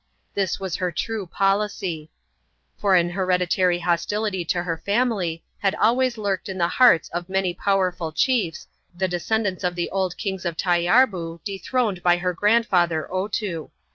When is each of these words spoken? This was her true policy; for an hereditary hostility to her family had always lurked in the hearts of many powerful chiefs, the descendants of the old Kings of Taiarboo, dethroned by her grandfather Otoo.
This 0.33 0.59
was 0.59 0.77
her 0.77 0.91
true 0.91 1.27
policy; 1.27 2.09
for 2.75 2.95
an 2.95 3.11
hereditary 3.11 3.77
hostility 3.77 4.43
to 4.45 4.63
her 4.63 4.81
family 4.83 5.43
had 5.59 5.75
always 5.75 6.17
lurked 6.17 6.49
in 6.49 6.57
the 6.57 6.67
hearts 6.67 7.07
of 7.09 7.29
many 7.29 7.53
powerful 7.53 8.11
chiefs, 8.11 8.65
the 8.95 9.07
descendants 9.07 9.63
of 9.63 9.75
the 9.75 9.91
old 9.91 10.17
Kings 10.17 10.43
of 10.43 10.57
Taiarboo, 10.57 11.41
dethroned 11.43 12.01
by 12.01 12.17
her 12.17 12.33
grandfather 12.33 13.07
Otoo. 13.13 13.69